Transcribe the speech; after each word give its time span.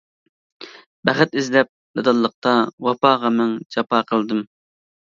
بەخت 1.09 1.37
ئىزدەپ 1.41 1.71
نادانلىقتا، 2.01 2.57
ۋاپاغا 2.89 3.35
مىڭ 3.39 3.57
جاپا 3.79 4.05
قىلدىم. 4.13 4.47